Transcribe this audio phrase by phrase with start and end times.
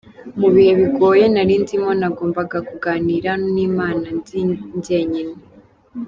[0.39, 4.39] Mu bihe bigoye nari ndimo nagombaga kuganira n’Imana ndi
[4.75, 5.35] njyenyine.